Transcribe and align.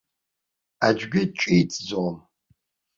Аӡәгьы 0.87 1.21
ҿиҭӡом. 1.37 2.15